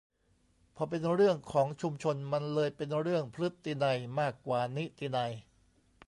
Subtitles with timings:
[0.75, 5.33] พอเป็นเรื่องของชุมชน มันเลยเป็นเรื่อง"พฤตินัย"มากกว่านิตินัย